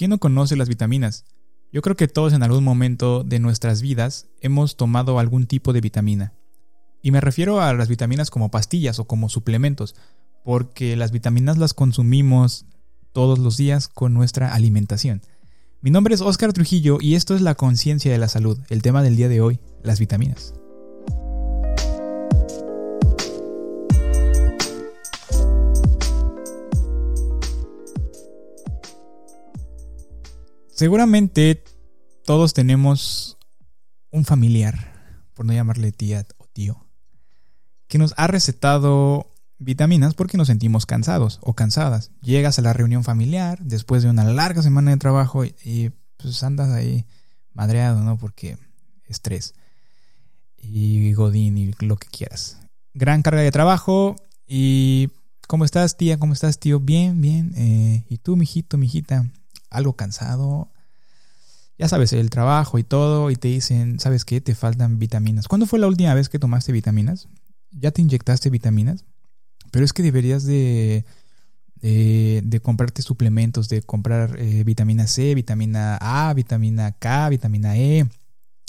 [0.00, 1.26] ¿Quién no conoce las vitaminas?
[1.74, 5.82] Yo creo que todos en algún momento de nuestras vidas hemos tomado algún tipo de
[5.82, 6.32] vitamina.
[7.02, 9.94] Y me refiero a las vitaminas como pastillas o como suplementos,
[10.42, 12.64] porque las vitaminas las consumimos
[13.12, 15.20] todos los días con nuestra alimentación.
[15.82, 19.02] Mi nombre es Oscar Trujillo y esto es la conciencia de la salud, el tema
[19.02, 20.54] del día de hoy, las vitaminas.
[30.80, 31.62] Seguramente
[32.24, 33.36] todos tenemos
[34.10, 36.86] un familiar, por no llamarle tía o tío,
[37.86, 39.26] que nos ha recetado
[39.58, 42.12] vitaminas porque nos sentimos cansados o cansadas.
[42.22, 46.70] Llegas a la reunión familiar después de una larga semana de trabajo y, pues andas
[46.70, 47.04] ahí
[47.52, 48.16] madreado, ¿no?
[48.16, 48.56] Porque
[49.04, 49.52] estrés
[50.56, 52.58] y godín y lo que quieras.
[52.94, 55.10] Gran carga de trabajo y
[55.46, 56.18] ¿cómo estás tía?
[56.18, 56.80] ¿Cómo estás tío?
[56.80, 57.52] Bien, bien.
[57.54, 59.26] Eh, ¿Y tú, mijito, mijita?
[59.70, 60.68] Algo cansado,
[61.80, 64.42] ya sabes, el trabajo y todo, y te dicen, ¿sabes qué?
[64.42, 65.48] Te faltan vitaminas.
[65.48, 67.26] ¿Cuándo fue la última vez que tomaste vitaminas?
[67.70, 69.06] ¿Ya te inyectaste vitaminas?
[69.70, 71.06] Pero es que deberías de,
[71.80, 78.06] de, comprarte suplementos, de comprar eh, vitamina C, vitamina A, vitamina K, vitamina E,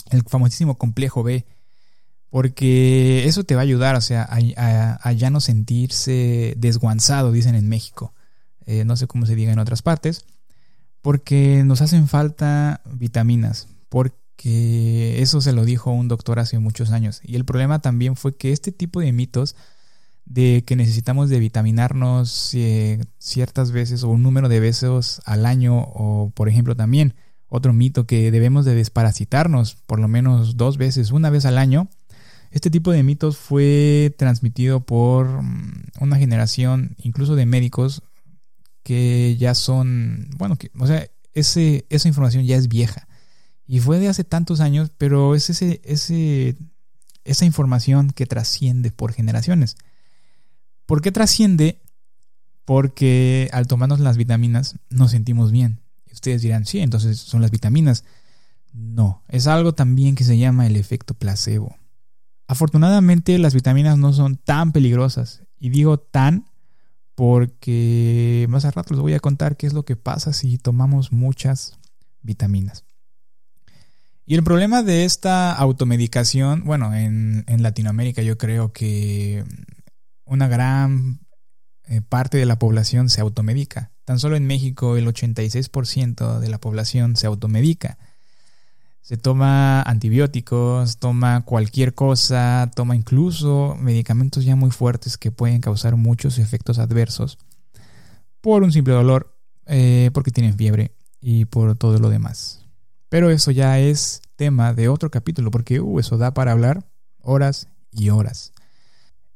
[0.08, 1.44] el famosísimo complejo B.
[2.30, 7.68] Porque eso te va a ayudar, o sea, a, ya no sentirse desguanzado, dicen en
[7.68, 8.14] México.
[8.64, 10.24] Eh, no sé cómo se diga en otras partes
[11.02, 17.20] porque nos hacen falta vitaminas, porque eso se lo dijo un doctor hace muchos años.
[17.24, 19.56] Y el problema también fue que este tipo de mitos
[20.24, 25.80] de que necesitamos de vitaminarnos eh, ciertas veces o un número de veces al año
[25.80, 27.14] o por ejemplo también
[27.48, 31.88] otro mito que debemos de desparasitarnos por lo menos dos veces, una vez al año.
[32.50, 38.02] Este tipo de mitos fue transmitido por mm, una generación incluso de médicos
[38.82, 43.08] que ya son, bueno, que, o sea, ese, esa información ya es vieja.
[43.66, 46.56] Y fue de hace tantos años, pero es ese, ese,
[47.24, 49.76] esa información que trasciende por generaciones.
[50.86, 51.80] ¿Por qué trasciende?
[52.64, 55.80] Porque al tomarnos las vitaminas nos sentimos bien.
[56.12, 58.04] Ustedes dirán, sí, entonces son las vitaminas.
[58.72, 61.76] No, es algo también que se llama el efecto placebo.
[62.46, 65.42] Afortunadamente las vitaminas no son tan peligrosas.
[65.58, 66.46] Y digo tan
[67.22, 71.12] porque más a rato les voy a contar qué es lo que pasa si tomamos
[71.12, 71.78] muchas
[72.20, 72.84] vitaminas.
[74.26, 79.44] Y el problema de esta automedicación, bueno, en, Latinoamérica yo creo que
[80.24, 81.20] una gran
[81.84, 83.92] eh, parte de la población se automedica.
[84.04, 87.98] Tan solo en México el 86% de la población se automedica
[89.02, 95.96] se toma antibióticos, toma cualquier cosa, toma incluso medicamentos ya muy fuertes que pueden causar
[95.96, 97.38] muchos efectos adversos
[98.40, 99.36] por un simple dolor,
[99.66, 102.64] eh, porque tienen fiebre y por todo lo demás.
[103.08, 106.84] Pero eso ya es tema de otro capítulo, porque uh, eso da para hablar
[107.20, 108.52] horas y horas.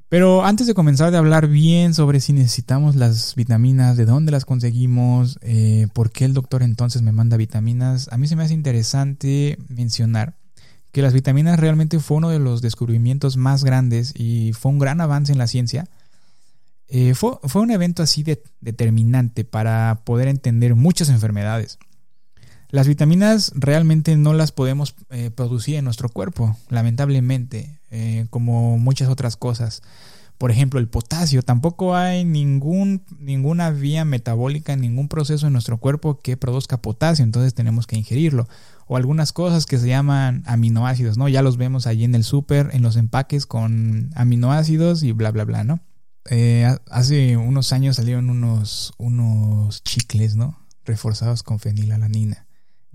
[0.09, 4.45] Pero antes de comenzar de hablar bien sobre si necesitamos las vitaminas, de dónde las
[4.45, 8.55] conseguimos, eh, por qué el doctor entonces me manda vitaminas, a mí se me hace
[8.55, 10.37] interesante mencionar
[10.93, 15.01] que las vitaminas realmente fue uno de los descubrimientos más grandes y fue un gran
[15.01, 15.89] avance en la ciencia.
[16.89, 21.79] Eh, fue, fue, un evento así de, determinante para poder entender muchas enfermedades.
[22.71, 29.09] Las vitaminas realmente no las podemos eh, producir en nuestro cuerpo, lamentablemente, eh, como muchas
[29.09, 29.83] otras cosas.
[30.37, 31.43] Por ejemplo, el potasio.
[31.43, 37.55] Tampoco hay ningún, ninguna vía metabólica, ningún proceso en nuestro cuerpo que produzca potasio, entonces
[37.55, 38.49] tenemos que ingerirlo.
[38.87, 41.29] O algunas cosas que se llaman aminoácidos, ¿no?
[41.29, 45.45] Ya los vemos allí en el súper, en los empaques con aminoácidos y bla, bla,
[45.45, 45.81] bla, ¿no?
[46.29, 50.59] Eh, hace unos años salieron unos, unos chicles, ¿no?
[50.85, 52.46] Reforzados con fenilalanina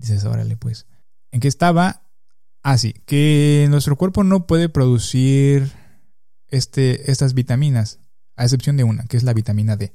[0.02, 0.86] Dices, órale, pues.
[1.30, 2.02] ¿En qué estaba?
[2.64, 5.70] Ah, sí, que nuestro cuerpo no puede producir
[6.48, 8.00] este, estas vitaminas,
[8.34, 9.92] a excepción de una, que es la vitamina D,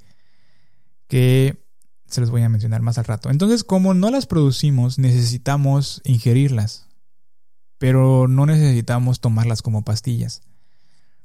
[1.07, 1.61] que
[2.05, 3.29] se los voy a mencionar más al rato.
[3.29, 6.87] Entonces, como no las producimos, necesitamos ingerirlas,
[7.77, 10.41] pero no necesitamos tomarlas como pastillas.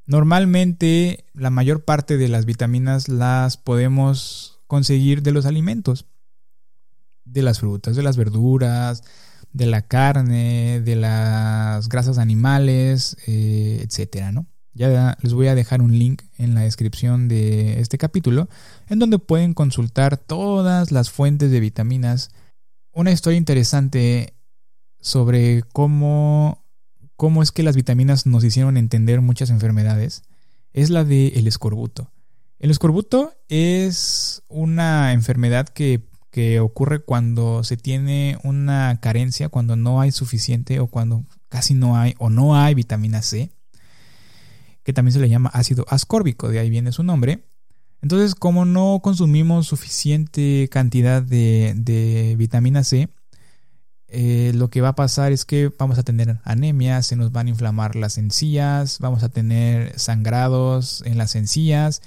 [0.06, 6.04] Normalmente, la mayor parte de las vitaminas las podemos conseguir de los alimentos
[7.24, 9.02] de las frutas, de las verduras,
[9.52, 14.46] de la carne, de las grasas animales, eh, etcétera, ¿no?
[14.74, 18.48] Ya les voy a dejar un link en la descripción de este capítulo
[18.88, 22.30] en donde pueden consultar todas las fuentes de vitaminas.
[22.92, 24.34] Una historia interesante
[24.98, 26.64] sobre cómo,
[27.16, 30.22] cómo es que las vitaminas nos hicieron entender muchas enfermedades
[30.72, 32.10] es la del el escorbuto.
[32.58, 40.00] El escorbuto es una enfermedad que que ocurre cuando se tiene una carencia, cuando no
[40.00, 43.52] hay suficiente o cuando casi no hay o no hay vitamina C,
[44.82, 47.44] que también se le llama ácido ascórbico, de ahí viene su nombre.
[48.00, 53.10] Entonces, como no consumimos suficiente cantidad de, vitamina C,
[54.08, 57.46] eh, lo que va a pasar es que vamos a tener anemia, se nos van
[57.46, 62.00] a inflamar las encías, vamos a tener sangrados en las encías,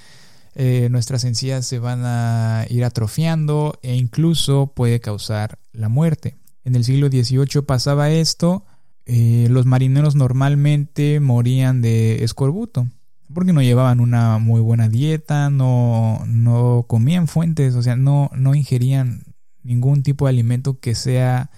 [0.56, 6.38] eh, nuestras encías se van a ir atrofiando e incluso puede causar la muerte.
[6.63, 8.66] En el siglo XVIII pasaba esto,
[9.06, 12.88] eh, los marineros normalmente morían de escorbuto
[13.34, 18.56] porque no llevaban una muy buena dieta, no, no comían fuentes, o sea, no, no
[18.56, 19.24] ingerían
[19.63, 21.50] ningún tipo de alimento que sea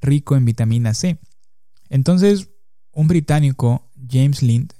[0.00, 1.18] rico en vitamina C.
[1.88, 2.48] Entonces,
[2.92, 4.72] un británico, James Lind,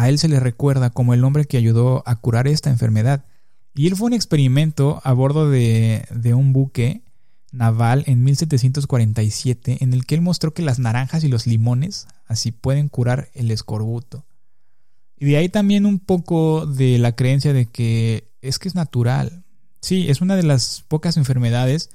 [0.00, 3.26] a él se le recuerda como el hombre que ayudó a curar esta enfermedad.
[3.74, 7.02] Y él fue un experimento a bordo de, un buque
[7.52, 12.50] naval en 1747 en el que él mostró que las naranjas y los limones así
[12.50, 14.24] pueden curar el escorbuto.
[15.18, 19.44] Y de ahí también un poco de la creencia de que es que es natural.
[19.82, 21.90] Sí, es una de las pocas enfermedades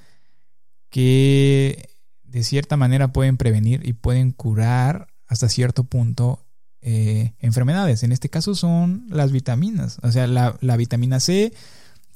[0.92, 1.90] que
[2.24, 6.45] de cierta manera pueden prevenir y pueden curar hasta cierto punto
[6.88, 8.04] eh, enfermedades.
[8.04, 11.52] En este caso son las vitaminas, o sea, la, vitamina C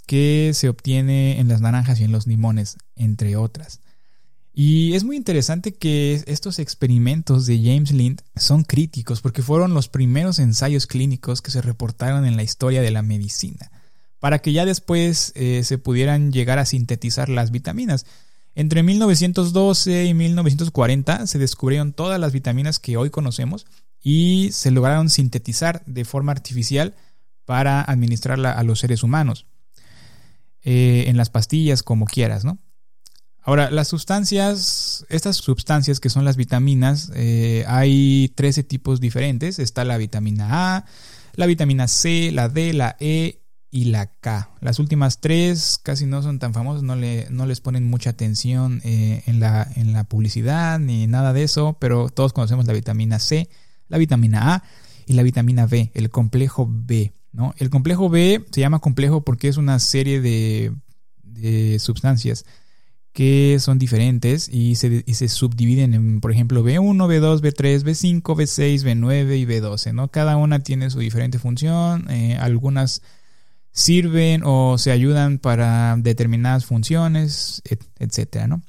[0.06, 3.82] que se obtiene en las naranjas y en los limones, entre otras.
[4.54, 9.90] Y es muy interesante que estos experimentos de James Lind son críticos porque fueron los
[9.90, 13.72] primeros ensayos clínicos que se reportaron en la historia de la medicina,
[14.20, 18.06] para que ya después eh, se pudieran llegar a sintetizar las vitaminas.
[18.54, 23.66] Entre 1912 y 1940 se descubrieron todas las vitaminas que hoy conocemos
[24.02, 26.96] y se lograron sintetizar de forma artificial
[27.46, 29.46] para administrarla a los seres humanos.
[30.62, 32.60] Eh, en las pastillas, como quieras, ¿no?
[33.42, 39.58] Ahora, las sustancias, estas sustancias que son las vitaminas, eh, hay 13 tipos diferentes.
[39.60, 40.86] Está la vitamina A,
[41.34, 43.42] la vitamina C, la D, la E
[43.72, 44.52] y la K.
[44.62, 48.82] Las últimas tres casi no son tan famosas, no, le, no les ponen mucha atención
[48.84, 53.20] eh, en, la, en la publicidad ni nada de eso, pero todos conocemos la vitamina
[53.20, 53.50] C,
[53.90, 54.64] la vitamina A
[55.06, 57.14] y la vitamina B, el complejo B.
[57.32, 57.54] ¿no?
[57.58, 60.72] El complejo B se llama complejo porque es una serie de,
[61.24, 62.46] de sustancias
[63.12, 68.22] que son diferentes y se, y se, subdividen en, por ejemplo, B1, B2, B3, B5,
[68.22, 69.94] B6, B9 y B12.
[69.94, 70.10] ¿no?
[70.10, 72.10] Cada una tiene su diferente función.
[72.10, 73.02] Eh, algunas
[73.72, 77.62] sirven o se ayudan para determinadas funciones,
[78.00, 78.62] etcétera, ¿no?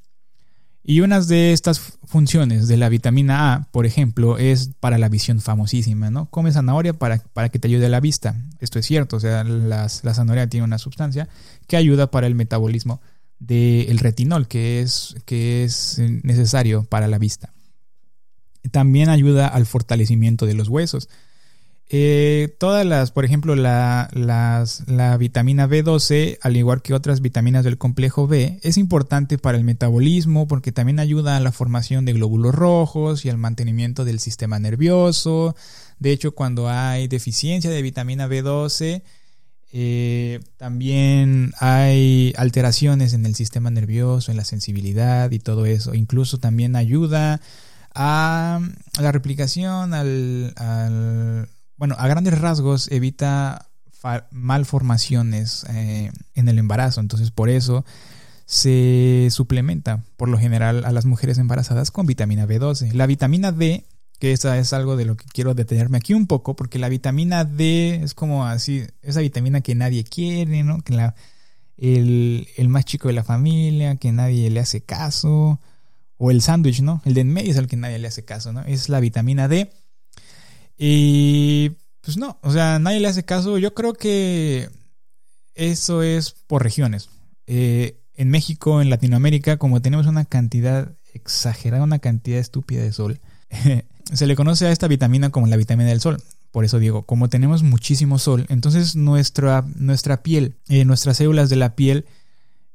[0.90, 5.40] Y una de estas funciones de la vitamina A, por ejemplo, es para la visión
[5.40, 6.28] famosísima, ¿no?
[6.30, 8.34] Come zanahoria para, para que te ayude la vista.
[8.58, 11.28] Esto es cierto, o sea, la zanahoria tiene una sustancia
[11.68, 13.00] que ayuda para el metabolismo
[13.38, 17.52] del retinol, que es, que es necesario para la vista.
[18.72, 21.08] También ayuda al fortalecimiento de los huesos.
[21.92, 27.78] Eh, todas las, por ejemplo, la, la vitamina B12, al igual que otras vitaminas del
[27.78, 32.54] complejo B, es importante para el metabolismo porque también ayuda a la formación de glóbulos
[32.54, 35.56] rojos y al mantenimiento del sistema nervioso.
[35.98, 39.02] De hecho, cuando hay deficiencia de vitamina B12,
[39.72, 45.96] eh, también hay alteraciones en el sistema nervioso, en la sensibilidad y todo eso.
[45.96, 47.40] Incluso también ayuda
[47.96, 48.60] a,
[49.00, 51.48] la replicación, al
[51.80, 53.70] bueno, a grandes rasgos evita
[54.30, 57.00] malformaciones eh, en el embarazo.
[57.00, 57.86] Entonces, por eso
[58.44, 62.92] se suplementa por lo general a las mujeres embarazadas con vitamina B12.
[62.92, 63.86] La vitamina D,
[64.18, 67.46] que esa es algo de lo que quiero detenerme aquí un poco, porque la vitamina
[67.46, 70.82] D es como así, esa vitamina que nadie quiere, ¿no?
[70.82, 71.14] Que la,
[71.78, 75.60] el, el más chico de la familia, que nadie le hace caso,
[76.18, 77.00] o el sándwich, ¿no?
[77.06, 78.60] El de en medio es el que nadie le hace caso, ¿no?
[78.64, 79.72] Es la vitamina D
[80.82, 83.58] y pues no, o sea, nadie le hace caso.
[83.58, 84.70] Yo creo que
[85.54, 87.10] eso es por regiones.
[87.46, 93.20] Eh, en México, en Latinoamérica, como tenemos una cantidad exagerada, una cantidad estúpida de sol,
[94.12, 96.22] se le conoce a esta vitamina como la vitamina del sol.
[96.50, 101.56] Por eso digo, como tenemos muchísimo sol, entonces nuestra, nuestra piel, eh, nuestras células de
[101.56, 102.06] la piel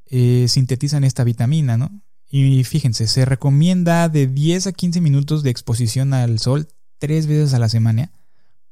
[0.06, 2.04] eh, sintetizan esta vitamina, ¿no?
[2.30, 6.68] Y fíjense, se recomienda de 10 a 15 minutos de exposición al sol
[7.06, 8.12] tres veces a la semana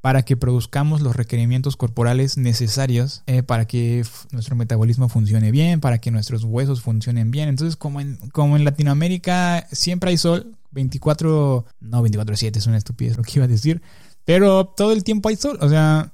[0.02, 6.00] para que produzcamos los requerimientos corporales necesarios eh, para que nuestro metabolismo funcione bien, para
[6.00, 7.48] que nuestros huesos funcionen bien.
[7.48, 13.18] Entonces, como en, como en Latinoamérica siempre hay sol, 24, no 24/7 es una estupidez
[13.18, 13.84] lo que iba a decir,
[14.26, 16.12] pero todo el tiempo hay sol, o sea,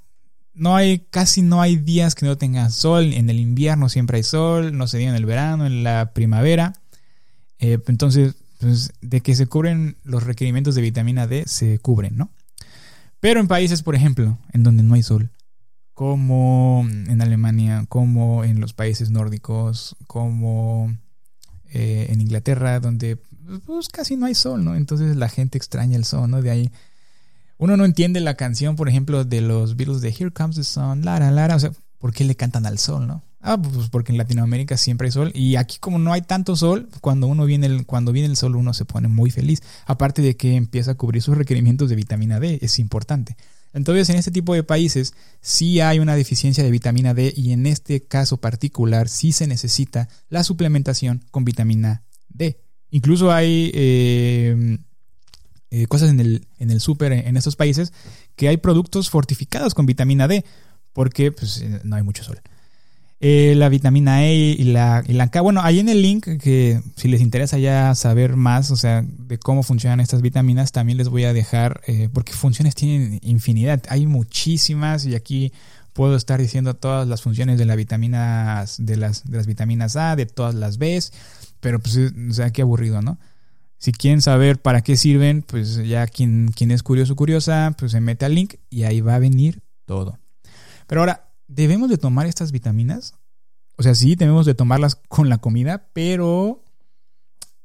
[0.53, 3.13] no hay, casi no hay días que no tengan sol.
[3.13, 6.73] En el invierno siempre hay sol, no se diga en el verano, en la primavera.
[7.59, 12.29] Eh, entonces, pues, de que se cubren los requerimientos de vitamina D, se cubren, ¿no?
[13.19, 15.31] Pero en países, por ejemplo, en donde no hay sol,
[15.93, 20.95] como en Alemania, como en los países nórdicos, como
[21.71, 23.17] eh, en Inglaterra, donde
[23.65, 24.75] pues, casi no hay sol, ¿no?
[24.75, 26.41] Entonces la gente extraña el sol, ¿no?
[26.41, 26.71] De ahí
[27.57, 31.03] uno no entiende la canción, por ejemplo, de los Beatles de Here Comes the Sun,
[31.03, 33.23] Lara, Lara, o sea, ¿por qué le cantan al sol, no?
[33.41, 36.89] Ah, pues porque en Latinoamérica siempre hay sol y aquí como no hay tanto sol,
[36.99, 40.35] cuando uno viene el, cuando viene el sol uno se pone muy feliz, aparte de
[40.35, 43.37] que empieza a cubrir sus requerimientos de vitamina D, es importante.
[43.71, 47.65] Entonces, en este tipo de países sí hay una deficiencia de vitamina D y en
[47.65, 52.59] este caso particular sí se necesita la suplementación con vitamina D.
[52.89, 54.79] Incluso hay eh,
[55.69, 57.93] eh, cosas en el, en el súper en estos países
[58.35, 60.43] que hay productos fortificados con vitamina D
[60.93, 62.41] porque pues, eh, no hay mucho sol.
[63.21, 65.41] Eh, la vitamina E y la, y la K.
[65.41, 69.37] Bueno, ahí en el link que si les interesa ya saber más, o sea, de
[69.37, 71.81] cómo funcionan estas vitaminas, también les voy a dejar,
[72.13, 75.51] porque funciones tienen infinidad, hay muchísimas y aquí
[75.99, 80.15] puedo estar diciendo todas las funciones de, la vitaminas, de, las, de las vitaminas A,
[80.15, 80.97] de todas las B,
[81.59, 83.19] pero pues, o sea, qué aburrido, ¿no?
[83.79, 87.91] Si quieren saber para qué sirven, pues ya quien, quien es curioso o curiosa, pues
[87.91, 90.19] se mete al link y ahí va a venir todo.
[90.87, 93.15] Pero ahora, ¿debemos de tomar estas vitaminas?
[93.75, 96.63] O sea, sí, debemos de tomarlas con la comida, pero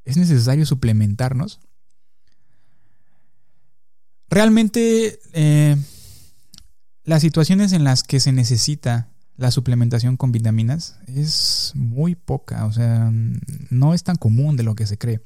[0.04, 1.60] ¿es necesario suplementarnos?
[4.28, 5.76] Realmente, eh,
[7.04, 12.72] las situaciones en las que se necesita la suplementación con vitaminas es muy poca, o
[12.72, 13.12] sea,
[13.70, 15.20] no es tan común de lo que se cree.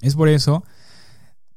[0.00, 0.64] Es por eso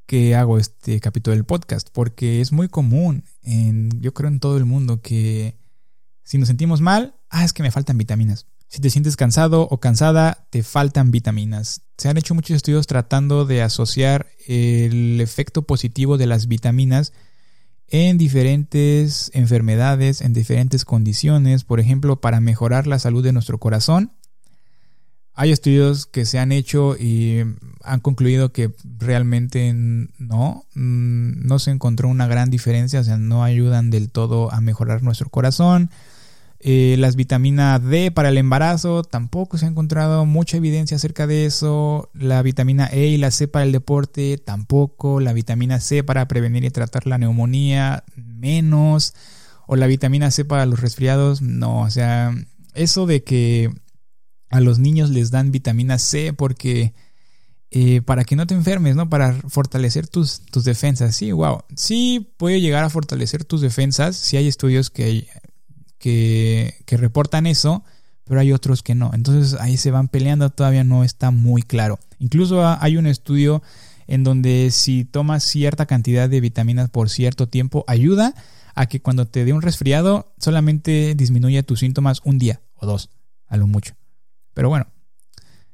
[0.05, 4.57] que hago este capítulo del podcast, porque es muy común, en, yo creo en todo
[4.57, 5.57] el mundo, que
[6.23, 8.45] si nos sentimos mal, ah, es que me faltan vitaminas.
[8.67, 11.81] Si te sientes cansado o cansada, te faltan vitaminas.
[11.97, 17.13] Se han hecho muchos estudios tratando de asociar el efecto positivo de las vitaminas
[17.87, 24.13] en diferentes enfermedades, en diferentes condiciones, por ejemplo, para mejorar la salud de nuestro corazón
[25.35, 27.43] hay estudios que se han hecho y
[27.83, 33.89] han concluido que realmente no, no se encontró una gran diferencia, o sea, no ayudan
[33.89, 35.89] del todo a mejorar nuestro corazón.
[36.65, 41.45] Eh, las vitaminas D para el embarazo tampoco se ha encontrado mucha evidencia acerca de
[41.45, 42.09] eso.
[42.13, 45.19] La vitamina E y la C para el deporte tampoco.
[45.19, 49.13] La vitamina C para prevenir y tratar la neumonía menos.
[49.67, 51.81] O la vitamina C para los resfriados no.
[51.81, 52.33] O sea,
[52.73, 53.69] eso de que
[54.49, 56.93] a los niños les dan vitamina C porque
[57.71, 59.09] eh, para que no te enfermes, ¿no?
[59.09, 61.13] Para fortalecer tus, tus defensas.
[61.13, 61.63] Sí, wow.
[61.75, 64.15] Sí puede llegar a fortalecer tus defensas.
[64.15, 65.27] Sí hay estudios que,
[66.03, 67.85] que, reportan eso,
[68.25, 69.11] pero hay otros que no.
[69.13, 71.97] Entonces ahí se van peleando, todavía no está muy claro.
[72.19, 73.63] Incluso hay un estudio
[74.05, 78.35] en donde si tomas cierta cantidad de vitaminas por cierto tiempo, ayuda
[78.75, 83.09] a que cuando te dé un resfriado solamente disminuya tus síntomas un día o dos,
[83.47, 83.95] a lo mucho.
[84.53, 84.87] Pero bueno,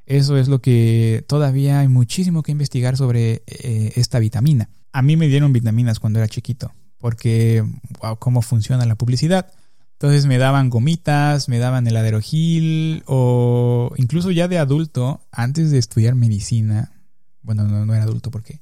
[0.06, 4.70] eso es lo que todavía hay muchísimo que investigar sobre eh, esta vitamina.
[4.92, 7.66] A mí me dieron vitaminas cuando era chiquito, porque
[8.00, 9.52] wow, cómo funciona la publicidad.
[10.00, 15.78] Entonces me daban gomitas, me daban heladero Gil o incluso ya de adulto, antes de
[15.78, 16.94] estudiar medicina.
[17.42, 18.62] Bueno, no, era adulto porque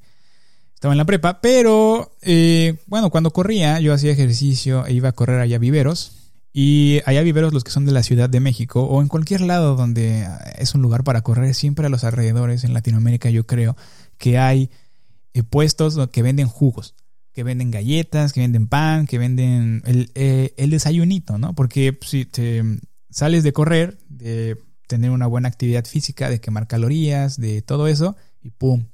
[0.74, 5.12] estaba en la prepa, pero eh, bueno, cuando corría, yo hacía ejercicio e iba a
[5.12, 8.86] correr allá a viveros y allá viveros los que son de la Ciudad de México
[8.86, 10.28] o en cualquier lado donde
[10.58, 13.78] es un lugar para correr, siempre a los alrededores en Latinoamérica yo creo
[14.18, 14.72] que hay
[15.36, 16.96] eh, puestos que venden jugos,
[17.38, 21.54] que venden galletas, que venden pan, que venden el, eh, el desayunito, ¿no?
[21.54, 22.64] Porque si te
[23.12, 28.16] sales de correr, de tener una buena actividad física, de quemar calorías, de todo eso,
[28.42, 28.88] y ¡pum!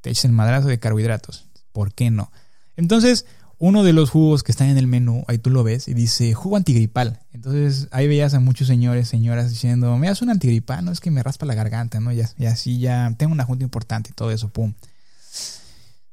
[0.00, 1.48] Te echas el madrazo de carbohidratos.
[1.72, 2.30] ¿Por qué no?
[2.76, 3.26] Entonces,
[3.58, 6.34] uno de los jugos que están en el menú, ahí tú lo ves, y dice
[6.34, 7.18] jugo antigripal.
[7.32, 11.10] Entonces ahí veías a muchos señores, señoras diciendo, me das un antigripal, no es que
[11.10, 12.12] me raspa la garganta, ¿no?
[12.12, 14.74] Y, así ya tengo una junta importante y todo eso, pum.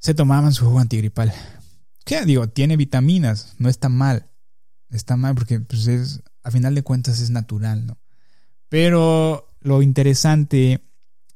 [0.04, 1.34] Se tomaban su jugo antigripal.
[2.04, 2.26] ¿Qué?
[2.26, 4.30] Digo, tiene vitaminas, no está mal.
[4.90, 7.98] Está mal porque, pues, es, a final de cuentas es natural, ¿no?
[8.68, 10.84] Pero lo interesante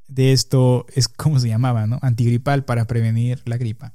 [0.09, 1.97] de esto es cómo se llamaba, ¿no?
[2.01, 3.93] Antigripal para prevenir la gripa.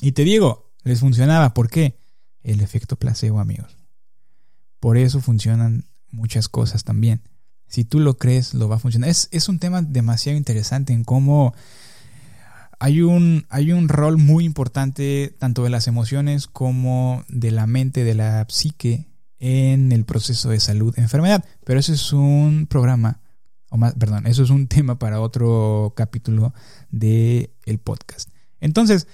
[0.00, 1.52] Y te digo, les funcionaba.
[1.52, 1.98] ¿Por qué?
[2.44, 3.76] El efecto placebo, amigos.
[4.78, 7.22] Por eso funcionan muchas cosas también.
[7.66, 9.10] Si tú lo crees, lo va a funcionar.
[9.10, 11.52] Es, un tema demasiado interesante en cómo
[12.82, 18.02] hay un, hay un rol muy importante tanto de las emociones como de la mente,
[18.02, 19.06] de la psique
[19.38, 21.44] en el proceso de salud-enfermedad.
[21.64, 23.20] Pero eso es un programa,
[23.70, 26.54] o más, perdón, eso es un tema para otro capítulo
[26.90, 28.30] del el podcast.
[28.58, 29.06] Entonces,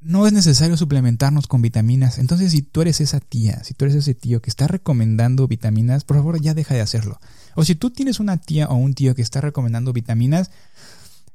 [0.00, 2.18] no es necesario suplementarnos con vitaminas.
[2.18, 6.02] Entonces, si tú eres esa tía, si tú eres ese tío que está recomendando vitaminas,
[6.02, 7.20] por favor ya deja de hacerlo.
[7.54, 10.50] O si tú tienes una tía o un tío que está recomendando vitaminas,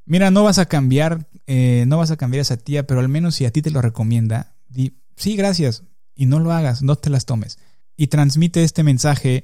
[0.09, 3.07] mira, no vas a cambiar, eh, no vas a cambiar a esa tía, pero al
[3.07, 5.83] menos si a ti te lo recomienda, di, sí, gracias,
[6.15, 7.59] y no lo hagas, no te las tomes.
[7.95, 9.43] Y transmite este mensaje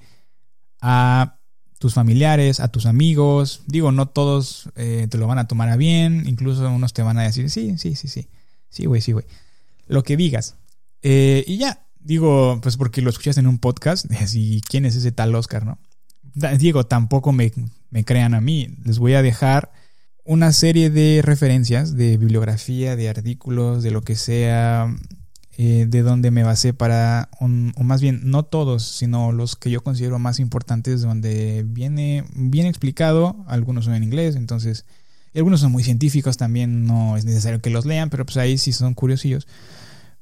[0.81, 1.39] a
[1.77, 3.61] tus familiares, a tus amigos.
[3.67, 7.19] Digo, no todos eh, te lo van a tomar a bien, incluso unos te van
[7.19, 8.27] a decir, sí, sí, sí, sí.
[8.69, 9.25] Sí, güey, sí, güey.
[9.87, 10.55] Lo que digas.
[11.03, 15.11] Eh, y ya, digo, pues porque lo escuchaste en un podcast, y quién es ese
[15.11, 15.77] tal Oscar, ¿no?
[16.57, 17.51] Diego, tampoco me
[18.03, 18.75] crean a mí.
[18.83, 19.71] Les voy a dejar
[20.25, 24.93] una serie de referencias de bibliografía, de artículos, de lo que sea,
[25.57, 29.83] eh, de donde me basé para, o más bien, no todos, sino los que yo
[29.83, 34.85] considero más importantes, donde viene bien explicado, algunos son en inglés, entonces
[35.33, 38.73] algunos son muy científicos, también no es necesario que los lean, pero pues ahí sí
[38.73, 39.47] son curiosillos.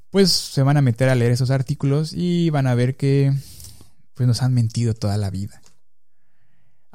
[0.09, 3.33] Pues se van a meter a leer esos artículos y van a ver que
[4.15, 5.61] pues nos han mentido toda la vida.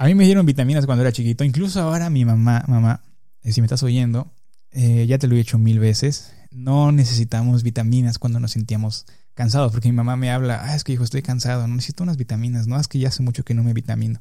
[0.01, 3.03] A mí me dieron vitaminas cuando era chiquito, incluso ahora mi mamá, mamá,
[3.43, 4.33] eh, si me estás oyendo,
[4.71, 9.73] eh, ya te lo he dicho mil veces, no necesitamos vitaminas cuando nos sentíamos cansados,
[9.73, 12.69] porque mi mamá me habla, ah, es que hijo, estoy cansado, no necesito unas vitaminas,
[12.69, 14.21] no, es que ya hace mucho que no me vitamino.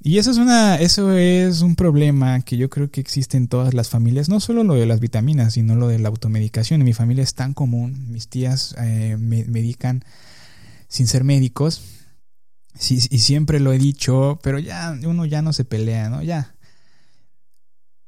[0.00, 3.74] Y eso es una, eso es un problema que yo creo que existe en todas
[3.74, 6.80] las familias, no solo lo de las vitaminas, sino lo de la automedicación.
[6.80, 10.04] En mi familia es tan común, mis tías eh, me medican
[10.86, 12.01] sin ser médicos,
[12.74, 16.22] sí, y siempre lo he dicho, pero ya uno ya no se pelea, ¿no?
[16.22, 16.54] Ya.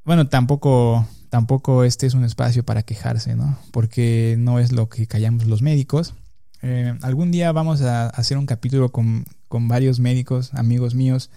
[0.05, 3.59] Bueno, tampoco, tampoco este es un espacio para quejarse, ¿no?
[3.71, 6.15] Porque no es lo que callamos los médicos.
[6.63, 11.31] Eh, algún día vamos a hacer un capítulo con, con varios médicos, amigos míos,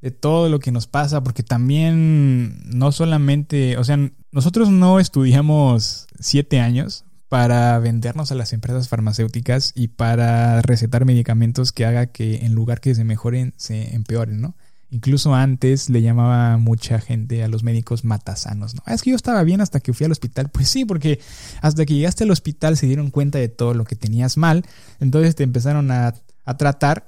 [0.00, 3.98] de todo lo que nos pasa, porque también no solamente, o sea,
[4.32, 11.72] nosotros no estudiamos siete años para vendernos a las empresas farmacéuticas y para recetar medicamentos
[11.72, 14.54] que haga que en lugar que se mejoren, se empeoren, ¿no?
[14.90, 18.82] Incluso antes le llamaba mucha gente a los médicos matasanos, ¿no?
[18.84, 20.50] Ah, es que yo estaba bien hasta que fui al hospital.
[20.52, 21.20] Pues sí, porque
[21.62, 24.66] hasta que llegaste al hospital se dieron cuenta de todo lo que tenías mal,
[25.00, 26.12] entonces te empezaron a,
[26.44, 27.06] a tratar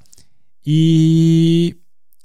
[0.64, 1.82] y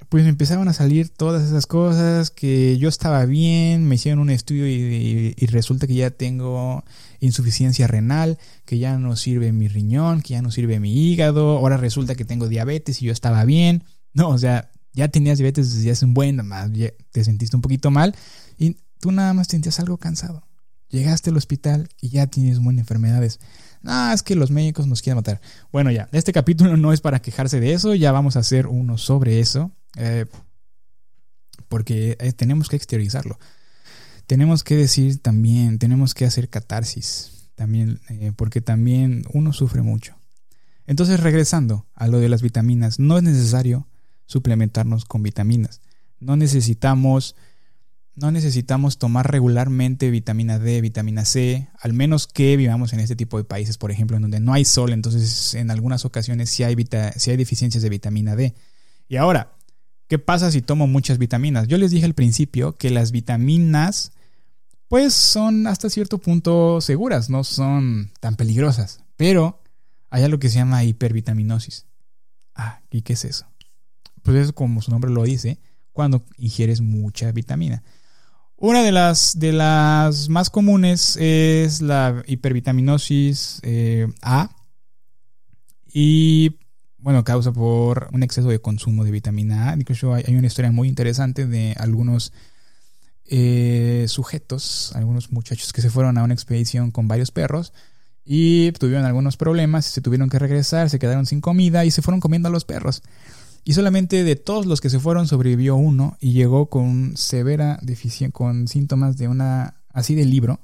[0.10, 4.32] pues me empezaron a salir todas esas cosas, que yo estaba bien, me hicieron un
[4.32, 6.84] estudio y, resulta que ya tengo
[7.20, 11.78] insuficiencia renal, que ya no sirve mi riñón, que ya no sirve mi hígado, ahora
[11.78, 13.84] resulta que tengo diabetes y yo estaba bien.
[14.14, 16.72] No, o sea, ya tenías diabetes desde hace un buen, más
[17.12, 18.16] te sentiste un poquito mal
[18.58, 20.48] y tú nada más te sentías algo cansado.
[20.90, 23.40] Llegaste al hospital y ya tienes buenas enfermedades.
[23.84, 25.40] Ah, es que los médicos nos quieren matar.
[25.72, 28.98] Bueno, ya, este capítulo no es para quejarse de eso, ya vamos a hacer uno
[28.98, 29.72] sobre eso.
[29.98, 30.26] Eh,
[31.70, 33.40] porque eh, tenemos que exteriorizarlo.
[34.28, 40.16] Tenemos que decir también, tenemos que hacer catarsis, también, eh, porque también uno sufre mucho.
[40.86, 43.88] Entonces, regresando a lo de las vitaminas, no es necesario
[44.26, 45.82] suplementarnos con vitaminas.
[46.20, 47.36] No necesitamos,
[48.16, 53.38] no necesitamos tomar regularmente vitamina D, vitamina C, al menos que vivamos en este tipo
[53.38, 56.76] de países, por ejemplo, en donde no hay sol, entonces en algunas ocasiones sí hay,
[57.18, 58.56] sí hay deficiencias de vitamina D.
[59.08, 59.59] Y ahora,
[60.10, 61.68] ¿Qué pasa si tomo muchas vitaminas?
[61.68, 64.12] Yo les dije al principio que las vitaminas
[64.88, 69.62] pues son hasta cierto punto seguras, no son tan peligrosas, pero
[70.10, 71.86] hay algo que se llama hipervitaminosis.
[72.56, 73.46] Ah, ¿y qué es eso?
[74.24, 75.60] Pues es como su nombre lo dice,
[75.94, 77.84] cuando ingieres mucha vitamina.
[78.58, 84.50] Una de las, de las más comunes es la hipervitaminosis eh, A.
[85.94, 86.58] Y
[87.02, 89.76] bueno, causa por un exceso de consumo de vitamina A.
[89.76, 92.34] Incluso hay, una historia muy interesante de algunos
[93.26, 97.74] eh, sujetos, algunos muchachos que se fueron a una expedición con varios perros
[98.26, 102.20] y tuvieron algunos problemas, se tuvieron que regresar, se quedaron sin comida y se fueron
[102.20, 103.02] comiendo a los perros.
[103.64, 108.32] Y solamente de todos los que se fueron sobrevivió uno y llegó con severa deficiencia,
[108.32, 110.60] con síntomas de una, así de libro,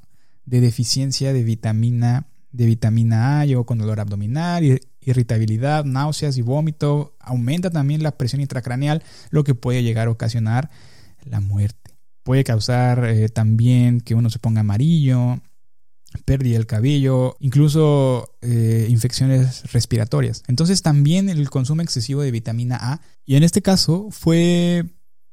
[0.46, 6.42] de deficiencia de vitamina, de vitamina A, llegó con dolor abdominal y irritabilidad, náuseas y
[6.42, 7.16] vómito.
[7.20, 10.70] Aumenta también la presión intracraneal, lo que puede llegar a ocasionar
[11.24, 11.98] la muerte.
[12.24, 15.40] Puede causar eh, también que uno se ponga amarillo,
[16.24, 20.44] pérdida del cabello, incluso eh, infecciones respiratorias.
[20.48, 24.86] Entonces también el consumo excesivo de vitamina A, y en este caso fue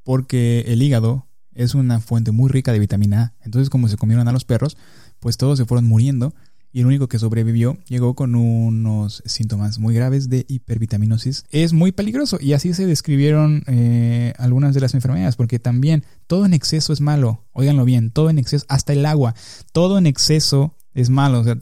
[0.02, 3.44] porque el hígado es una fuente muy rica de vitamina A.
[3.44, 4.76] Entonces, como se comieron a los perros,
[5.20, 6.34] pues todos se fueron muriendo
[6.72, 11.44] y el único que sobrevivió llegó con unos síntomas muy graves de hipervitaminosis.
[11.50, 16.46] Es muy peligroso y así se describieron eh, algunas de las enfermedades, porque también todo
[16.46, 17.44] en exceso es malo.
[17.52, 19.34] Óiganlo bien, todo en exceso, hasta el agua,
[19.72, 21.40] todo en exceso es malo.
[21.40, 21.58] O sea,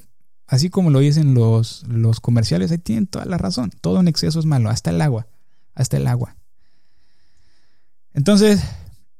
[0.47, 3.73] así como lo dicen los, los comerciales, ahí tienen toda la razón.
[3.81, 5.27] Todo en exceso es malo, hasta el agua,
[5.75, 6.37] hasta el agua.
[8.15, 8.63] Entonces,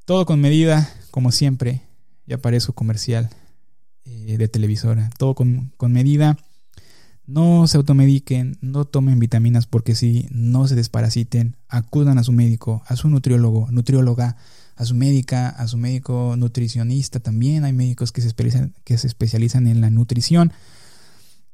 [0.05, 1.83] todo con medida, como siempre,
[2.27, 3.31] ya aparece comercial
[4.37, 5.11] de televisora.
[5.19, 6.37] Todo con, medida.
[7.27, 12.83] No se automediquen, no tomen vitaminas porque si no se desparasiten, acudan a su médico,
[12.87, 14.37] a su nutriólogo, nutrióloga,
[14.75, 17.65] a su médica, a su médico nutricionista también.
[17.65, 18.35] Hay médicos que se
[18.85, 20.53] que se especializan en la nutrición.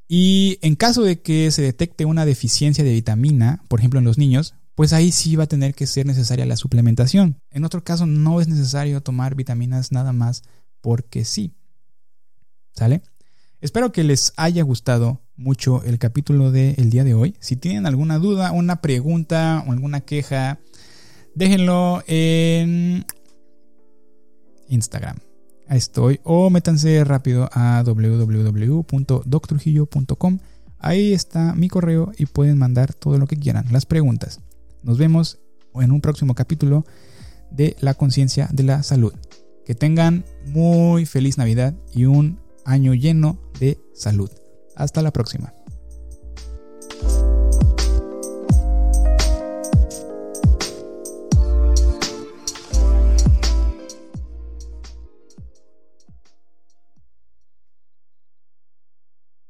[0.09, 4.19] Y en caso de que se detecte una deficiencia de vitamina, por ejemplo en los
[4.19, 7.41] niños, pues ahí sí va a tener que ser necesaria la suplementación.
[7.51, 10.43] En otro caso no es necesario tomar vitaminas nada más
[10.81, 11.53] porque sí.
[12.77, 13.03] ¿Sale?
[13.63, 17.35] Espero que les haya gustado mucho el capítulo del día de hoy.
[17.41, 20.59] Si tienen alguna duda, una pregunta o alguna queja,
[21.35, 23.07] déjenlo en
[24.69, 25.17] Instagram.
[25.69, 26.21] Ahí estoy.
[26.23, 30.39] O métanse rápido a www.doctrujillo.com.
[30.79, 34.41] Ahí está mi correo y pueden mandar todo lo que quieran, las preguntas.
[34.83, 35.39] Nos vemos
[35.75, 36.85] en un próximo capítulo
[37.51, 39.15] de La conciencia de la salud.
[39.65, 44.31] Que tengan muy feliz Navidad y un año lleno de salud.
[44.75, 45.56] Hasta la próxima.